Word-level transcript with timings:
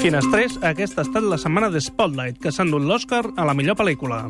Finestrés, 0.00 0.54
aquesta 0.64 1.02
ha 1.02 1.04
estat 1.04 1.24
la 1.28 1.36
setmana 1.36 1.68
de 1.68 1.80
Spotlight, 1.84 2.38
que 2.40 2.48
s'ha 2.48 2.64
endut 2.64 2.86
l'Oscar 2.88 3.20
a 3.36 3.44
la 3.44 3.52
millor 3.52 3.76
pel·lícula. 3.76 4.22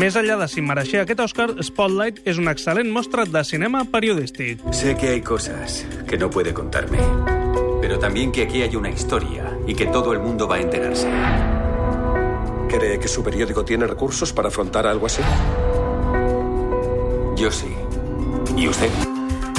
Més 0.00 0.16
enllà 0.16 0.38
de 0.40 0.48
si 0.48 0.64
mereixia 0.64 1.02
aquest 1.04 1.20
Oscar, 1.20 1.50
Spotlight 1.60 2.22
és 2.24 2.40
una 2.40 2.54
excel·lent 2.56 2.88
mostra 2.88 3.26
de 3.28 3.44
cinema 3.44 3.84
periodístic. 3.84 4.64
Sé 4.72 4.96
que 4.96 5.10
hay 5.12 5.20
cosas 5.20 5.84
que 6.08 6.16
no 6.16 6.30
puede 6.30 6.54
contarme, 6.54 6.98
pero 7.82 7.98
también 7.98 8.32
que 8.32 8.44
aquí 8.44 8.62
hay 8.62 8.74
una 8.74 8.88
historia 8.88 9.58
y 9.66 9.74
que 9.74 9.86
todo 9.86 10.14
el 10.14 10.20
mundo 10.20 10.48
va 10.48 10.56
a 10.56 10.60
enterarse. 10.62 11.10
¿Cree 12.70 12.98
que 12.98 13.08
su 13.08 13.22
periódico 13.22 13.62
tiene 13.62 13.86
recursos 13.86 14.32
para 14.32 14.48
afrontar 14.48 14.86
algo 14.86 15.04
así? 15.04 15.20
Yo 17.36 17.50
sí. 17.50 17.68
¿Y 18.56 18.68
usted? 18.68 18.88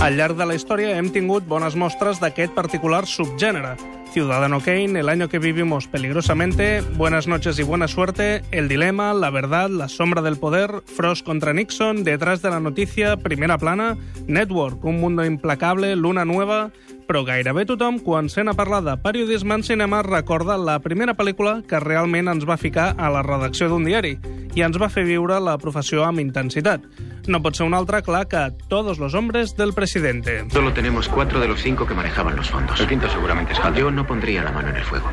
Al 0.03 0.17
llarg 0.19 0.35
de 0.35 0.43
la 0.43 0.55
història 0.57 0.97
hem 0.99 1.07
tingut 1.15 1.45
bones 1.47 1.75
mostres 1.79 2.19
d'aquest 2.19 2.51
particular 2.53 3.05
subgènere. 3.07 3.75
Ciudadano 4.15 4.61
Kane, 4.61 4.97
El 4.97 5.09
año 5.09 5.27
que 5.27 5.39
vivimos 5.39 5.89
peligrosamente, 5.89 6.79
Buenas 6.95 7.27
noches 7.27 7.59
y 7.59 7.63
buena 7.63 7.89
suerte, 7.89 8.43
El 8.51 8.69
dilema, 8.69 9.13
La 9.13 9.29
verdad, 9.29 9.69
La 9.69 9.89
sombra 9.89 10.21
del 10.21 10.37
poder, 10.37 10.83
Frost 10.85 11.25
contra 11.25 11.51
Nixon, 11.51 12.05
Detrás 12.05 12.41
de 12.41 12.49
la 12.49 12.61
noticia, 12.61 13.17
Primera 13.17 13.57
plana, 13.57 13.97
Network, 14.25 14.85
Un 14.85 15.01
mundo 15.01 15.25
implacable, 15.25 15.97
Luna 15.97 16.23
nueva... 16.23 16.71
Però 17.05 17.21
gairebé 17.21 17.67
tothom, 17.69 17.99
quan 18.01 18.31
sent 18.33 18.49
a 18.49 18.55
parlar 18.57 18.81
de 18.81 18.95
periodisme 18.97 19.53
en 19.53 19.63
cinema, 19.63 20.01
recorda 20.01 20.57
la 20.57 20.79
primera 20.81 21.13
pel·lícula 21.13 21.59
que 21.69 21.77
realment 21.83 22.31
ens 22.31 22.47
va 22.49 22.57
ficar 22.57 22.93
a 22.97 23.11
la 23.13 23.21
redacció 23.21 23.69
d'un 23.69 23.85
diari 23.85 24.15
i 24.55 24.63
ens 24.65 24.79
va 24.81 24.89
fer 24.89 25.03
viure 25.05 25.37
la 25.43 25.57
professió 25.61 26.05
amb 26.07 26.23
intensitat. 26.23 26.81
No 27.27 27.41
pot 27.41 27.57
ser 27.57 27.65
un 27.65 27.73
altre 27.73 28.01
clar 28.05 28.27
que 28.27 28.41
Todos 28.69 28.97
los 28.99 29.13
hombres 29.13 29.55
del 29.55 29.73
presidente. 29.73 30.45
Solo 30.49 30.73
tenemos 30.73 31.07
cuatro 31.07 31.39
de 31.39 31.47
los 31.47 31.61
cinco 31.61 31.85
que 31.85 31.93
manejaban 31.93 32.35
los 32.35 32.49
fondos. 32.49 32.79
El 32.79 32.87
quinto 32.87 33.09
seguramente 33.09 33.53
es 33.53 33.59
Haldeman. 33.59 33.79
Yo 33.79 33.91
no 33.91 34.04
pondría 34.05 34.43
la 34.43 34.51
mano 34.51 34.69
en 34.69 34.77
el 34.77 34.83
fuego. 34.83 35.09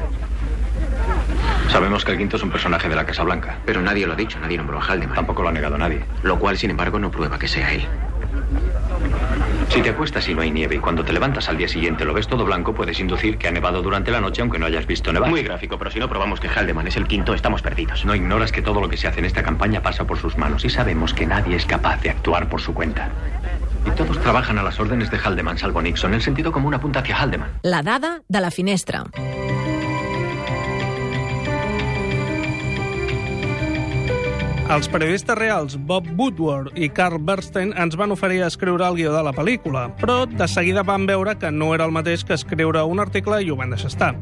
Sabemos 1.69 2.05
que 2.05 2.13
el 2.13 2.19
quinto 2.19 2.37
es 2.37 2.43
un 2.43 2.51
personaje 2.51 2.89
de 2.89 2.97
la 2.97 3.07
Casa 3.07 3.23
Blanca. 3.23 3.59
Pero 3.65 3.81
nadie 3.81 4.07
lo 4.07 4.13
ha 4.13 4.17
dicho, 4.17 4.39
nadie 4.39 4.59
nombró 4.59 4.79
a 4.79 4.83
Haldeman. 4.83 5.15
Tampoco 5.15 5.43
lo 5.43 5.49
ha 5.49 5.53
negado 5.53 5.79
nadie. 5.79 6.05
Lo 6.23 6.39
cual, 6.39 6.59
sin 6.59 6.71
embargo, 6.71 6.99
no 6.99 7.11
prueba 7.11 7.39
que 7.39 7.49
sea 7.49 7.73
él. 7.73 7.87
Si 9.71 9.81
te 9.81 9.89
acuestas 9.89 10.29
y 10.29 10.35
no 10.35 10.43
hay 10.43 10.51
nieve 10.51 10.77
y 10.77 10.79
cuando 10.79 11.03
te 11.03 11.15
levantas 11.15 11.49
al 11.49 11.57
día 11.57 11.67
siguiente 11.67 12.05
lo 12.05 12.13
ves 12.13 12.29
todo 12.29 12.45
blanco, 12.45 12.75
puedes 12.75 13.01
inducir 13.01 13.39
que 13.39 13.49
ha 13.49 13.51
nevado 13.51 13.81
durante 13.81 14.11
la 14.11 14.21
noche 14.21 14.43
aunque 14.43 14.59
no 14.59 14.67
hayas 14.67 14.87
visto 14.87 15.13
nevar. 15.15 15.31
Muy 15.31 15.43
gráfico, 15.43 15.79
pero 15.79 15.91
si 15.91 15.99
no 15.99 16.11
probamos 16.11 16.41
que 16.41 16.49
Haldeman 16.49 16.87
es 16.87 16.97
el 16.97 17.07
quinto, 17.07 17.33
estamos 17.33 17.63
perdidos. 17.63 18.05
No 18.05 18.15
ignoras 18.15 18.53
que 18.53 18.61
todo 18.61 18.83
lo 18.83 18.91
que 18.91 18.99
se 18.99 19.09
hace 19.09 19.21
en 19.21 19.25
esta 19.25 19.43
campaña 19.43 19.83
pasa 19.83 20.05
por 20.07 20.19
sus 20.19 20.37
manos 20.37 20.65
y 20.67 20.69
sabemos 20.69 21.15
que 21.15 21.27
nadie 21.27 21.57
es 21.57 21.65
capaz 21.65 22.03
de 22.03 22.11
actuar 22.11 22.51
por 22.51 22.61
su 22.61 22.75
cuenta. 22.75 23.09
Y 23.87 23.91
todos 23.91 24.19
trabajan 24.21 24.59
a 24.59 24.63
las 24.63 24.79
órdenes 24.79 25.11
de 25.11 25.19
Haldeman, 25.19 25.59
salvo 25.59 25.83
Nixon. 25.83 26.15
El 26.15 26.23
sentido 26.23 26.53
común 26.53 26.75
apunta 26.75 27.01
hacia 27.01 27.17
Haldeman. 27.17 27.61
La 27.63 27.83
dada 27.83 28.23
de 28.29 28.41
la 28.41 28.51
finestra. 28.51 29.05
Els 34.73 34.87
periodistes 34.89 35.37
reals 35.37 35.75
Bob 35.85 36.07
Woodward 36.17 36.79
i 36.81 36.87
Carl 36.97 37.19
Bernstein 37.21 37.75
ens 37.77 37.93
van 38.01 38.15
oferir 38.15 38.39
a 38.41 38.47
escriure 38.49 38.87
el 38.87 38.97
guió 38.97 39.11
de 39.13 39.21
la 39.27 39.35
pel·lícula, 39.37 39.83
però 40.01 40.23
de 40.25 40.47
seguida 40.49 40.81
van 40.87 41.05
veure 41.05 41.35
que 41.37 41.51
no 41.53 41.75
era 41.75 41.85
el 41.85 41.93
mateix 41.93 42.25
que 42.25 42.33
escriure 42.39 42.81
un 42.89 43.03
article 43.05 43.43
i 43.45 43.53
ho 43.53 43.59
van 43.59 43.75
deixar 43.75 43.91
estar. 43.93 44.13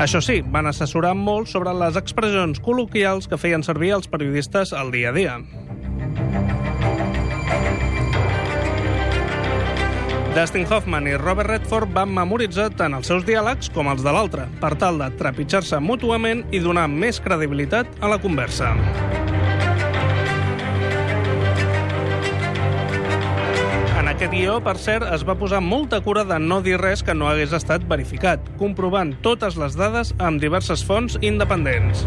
Això 0.00 0.22
sí, 0.24 0.40
van 0.40 0.70
assessorar 0.70 1.12
molt 1.12 1.52
sobre 1.52 1.76
les 1.76 2.00
expressions 2.00 2.62
col·loquials 2.64 3.28
que 3.28 3.36
feien 3.36 3.66
servir 3.66 3.92
els 3.98 4.08
periodistes 4.08 4.72
al 4.72 4.94
dia 4.96 5.10
a 5.10 5.16
dia. 5.18 5.36
Dustin 10.38 10.68
Hoffman 10.70 11.08
i 11.10 11.16
Robert 11.18 11.50
Redford 11.50 11.90
van 11.90 12.12
memoritzar 12.14 12.68
tant 12.78 12.94
els 12.94 13.08
seus 13.10 13.24
diàlegs 13.26 13.72
com 13.74 13.88
els 13.90 14.04
de 14.06 14.12
l'altre, 14.14 14.44
per 14.62 14.70
tal 14.78 15.00
de 15.02 15.08
trepitjar-se 15.18 15.80
mútuament 15.82 16.44
i 16.54 16.60
donar 16.62 16.86
més 16.86 17.18
credibilitat 17.18 17.90
a 17.98 18.12
la 18.12 18.20
conversa. 18.22 18.70
Aquest 24.18 24.32
guió, 24.34 24.56
per 24.58 24.72
cert, 24.82 25.04
es 25.14 25.22
va 25.22 25.36
posar 25.38 25.60
molta 25.62 26.00
cura 26.02 26.24
de 26.26 26.40
no 26.42 26.56
dir 26.62 26.74
res 26.80 27.04
que 27.06 27.14
no 27.14 27.28
hagués 27.30 27.52
estat 27.54 27.84
verificat, 27.86 28.42
comprovant 28.58 29.12
totes 29.22 29.54
les 29.54 29.78
dades 29.78 30.10
amb 30.18 30.42
diverses 30.42 30.82
fonts 30.82 31.14
independents. 31.22 32.02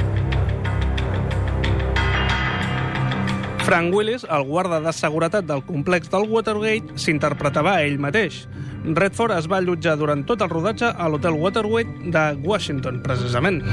Frank 3.72 3.96
Willis, 3.96 4.26
el 4.28 4.42
guarda 4.44 4.82
de 4.84 4.92
seguretat 4.92 5.46
del 5.48 5.62
complex 5.64 6.10
del 6.12 6.26
Watergate, 6.28 6.98
s'interpretava 7.00 7.78
a 7.78 7.86
ell 7.88 8.02
mateix. 8.04 8.42
Redford 8.84 9.32
es 9.38 9.48
va 9.48 9.62
allotjar 9.62 9.94
durant 9.96 10.26
tot 10.28 10.44
el 10.44 10.52
rodatge 10.52 10.90
a 10.92 11.08
l'hotel 11.08 11.38
Watergate 11.40 12.12
de 12.12 12.24
Washington, 12.44 13.00
precisament. 13.00 13.64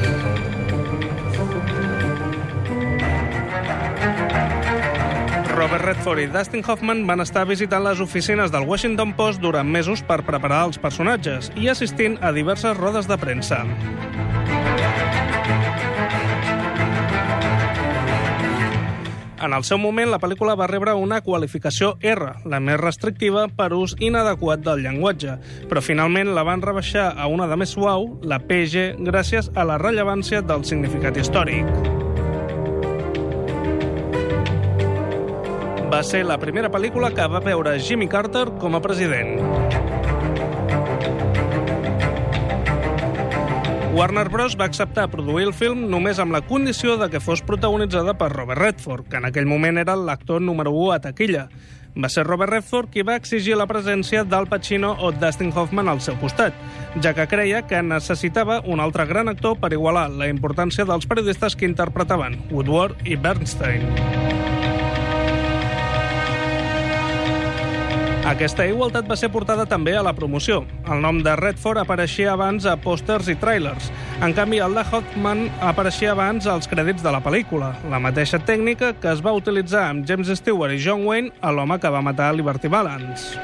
Robert 5.57 5.83
Redford 5.83 6.23
i 6.23 6.31
Dustin 6.31 6.63
Hoffman 6.63 7.03
van 7.11 7.27
estar 7.27 7.43
visitant 7.51 7.83
les 7.83 7.99
oficines 7.99 8.55
del 8.55 8.71
Washington 8.71 9.17
Post 9.19 9.43
durant 9.43 9.67
mesos 9.67 10.07
per 10.07 10.23
preparar 10.23 10.63
els 10.69 10.79
personatges 10.79 11.51
i 11.59 11.67
assistint 11.75 12.21
a 12.23 12.31
diverses 12.31 12.79
rodes 12.79 13.11
de 13.11 13.19
premsa. 13.19 13.65
En 19.38 19.53
el 19.54 19.62
seu 19.62 19.78
moment, 19.78 20.09
la 20.10 20.19
pel·lícula 20.19 20.56
va 20.59 20.66
rebre 20.66 20.97
una 20.99 21.21
qualificació 21.22 21.93
R, 22.03 22.32
la 22.50 22.59
més 22.59 22.78
restrictiva 22.81 23.44
per 23.54 23.69
ús 23.76 23.94
inadequat 24.03 24.65
del 24.66 24.82
llenguatge, 24.82 25.37
però 25.71 25.82
finalment 25.84 26.32
la 26.34 26.43
van 26.43 26.65
rebaixar 26.65 27.12
a 27.15 27.28
una 27.31 27.47
de 27.47 27.59
més 27.60 27.76
suau, 27.76 28.09
la 28.26 28.41
PG, 28.43 28.99
gràcies 29.06 29.53
a 29.54 29.66
la 29.69 29.78
rellevància 29.78 30.43
del 30.43 30.66
significat 30.66 31.22
històric. 31.22 31.71
Va 35.88 36.03
ser 36.03 36.25
la 36.26 36.41
primera 36.43 36.69
pel·lícula 36.75 37.15
que 37.15 37.31
va 37.31 37.38
veure 37.41 37.78
Jimmy 37.78 38.10
Carter 38.10 38.49
com 38.59 38.75
a 38.75 38.82
president. 38.82 39.38
Warner 43.99 44.29
Bros. 44.29 44.55
va 44.55 44.67
acceptar 44.67 45.09
produir 45.11 45.49
el 45.49 45.53
film 45.59 45.89
només 45.91 46.21
amb 46.23 46.31
la 46.31 46.39
condició 46.47 46.95
de 47.01 47.09
que 47.11 47.19
fos 47.19 47.41
protagonitzada 47.43 48.13
per 48.15 48.29
Robert 48.31 48.61
Redford, 48.63 49.09
que 49.11 49.19
en 49.19 49.27
aquell 49.27 49.51
moment 49.51 49.83
era 49.83 49.97
l'actor 49.99 50.39
número 50.39 50.71
1 50.71 50.93
a 50.95 51.01
taquilla. 51.09 51.49
Va 51.99 52.07
ser 52.07 52.23
Robert 52.29 52.53
Redford 52.53 52.93
qui 52.95 53.03
va 53.03 53.19
exigir 53.19 53.59
la 53.59 53.67
presència 53.67 54.23
d'Al 54.23 54.47
Pacino 54.47 54.95
o 55.03 55.11
Dustin 55.11 55.51
Hoffman 55.51 55.91
al 55.91 55.99
seu 55.99 56.15
costat, 56.23 56.55
ja 57.03 57.11
que 57.11 57.27
creia 57.27 57.67
que 57.67 57.83
necessitava 57.83 58.63
un 58.71 58.79
altre 58.79 59.11
gran 59.11 59.35
actor 59.35 59.59
per 59.59 59.75
igualar 59.75 60.13
la 60.15 60.31
importància 60.31 60.87
dels 60.87 61.11
periodistes 61.11 61.59
que 61.59 61.67
interpretaven 61.67 62.45
Woodward 62.53 63.03
i 63.03 63.19
Bernstein. 63.19 64.38
Aquesta 68.28 68.66
igualtat 68.69 69.06
va 69.09 69.16
ser 69.16 69.31
portada 69.33 69.65
també 69.65 69.94
a 69.97 70.03
la 70.05 70.12
promoció. 70.12 70.59
El 70.93 71.00
nom 71.00 71.22
de 71.25 71.33
Redford 71.41 71.81
apareixia 71.81 72.34
abans 72.34 72.66
a 72.69 72.75
pòsters 72.77 73.31
i 73.33 73.37
tràilers. 73.41 73.87
En 74.21 74.34
canvi, 74.37 74.59
el 74.61 74.77
de 74.77 74.84
Hoffman 74.84 75.47
apareixia 75.65 76.12
abans 76.12 76.44
als 76.44 76.69
crèdits 76.69 77.00
de 77.00 77.15
la 77.15 77.22
pel·lícula, 77.25 77.72
la 77.88 78.03
mateixa 78.05 78.37
tècnica 78.37 78.93
que 79.00 79.09
es 79.15 79.25
va 79.25 79.33
utilitzar 79.33 79.87
amb 79.88 80.05
James 80.05 80.28
Stewart 80.43 80.77
i 80.77 80.83
John 80.84 81.09
Wayne 81.09 81.33
a 81.41 81.55
l'home 81.56 81.81
que 81.81 81.88
va 81.88 82.05
matar 82.05 82.34
Liberty 82.37 82.69
Balance. 82.69 83.41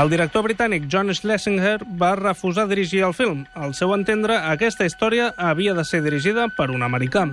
El 0.00 0.08
director 0.08 0.46
britànic 0.48 0.88
John 0.88 1.12
Schlesinger 1.12 1.82
va 2.00 2.14
refusar 2.16 2.68
dirigir 2.70 3.04
el 3.04 3.12
film. 3.12 3.44
Al 3.52 3.76
seu 3.76 3.92
entendre, 3.92 4.40
aquesta 4.56 4.88
història 4.88 5.34
havia 5.36 5.76
de 5.76 5.84
ser 5.84 6.00
dirigida 6.00 6.48
per 6.56 6.70
un 6.72 6.86
americà. 6.86 7.28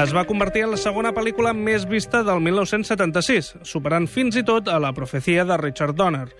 Es 0.00 0.14
va 0.16 0.24
convertir 0.24 0.62
en 0.64 0.72
la 0.72 0.80
segona 0.80 1.12
pel·lícula 1.12 1.52
més 1.52 1.84
vista 1.88 2.22
del 2.24 2.40
1976, 2.40 3.52
superant 3.68 4.08
fins 4.08 4.38
i 4.40 4.44
tot 4.46 4.70
a 4.72 4.78
La 4.80 4.94
profecia 4.96 5.44
de 5.44 5.58
Richard 5.60 5.98
Donner. 5.98 6.30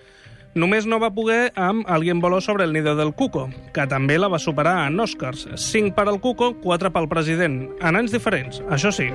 Només 0.57 0.85
no 0.89 0.99
va 1.01 1.13
poder 1.13 1.51
amb 1.57 1.85
Alguien 1.89 2.21
voló 2.21 2.41
sobre 2.41 2.65
el 2.65 2.73
nido 2.73 2.95
del 2.97 3.13
cuco, 3.13 3.47
que 3.73 3.87
també 3.89 4.17
la 4.17 4.29
va 4.29 4.41
superar 4.41 4.87
en 4.87 4.99
Oscars. 4.99 5.47
5 5.53 5.93
per 5.97 6.07
al 6.09 6.21
cuco, 6.21 6.55
4 6.61 6.93
pel 6.93 7.09
president, 7.09 7.65
en 7.81 8.01
anys 8.01 8.13
diferents, 8.13 8.61
això 8.69 8.93
sí. 8.93 9.11